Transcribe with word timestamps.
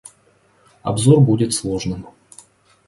Обзор 0.81 1.19
будет 1.21 1.53
сложным. 1.53 2.07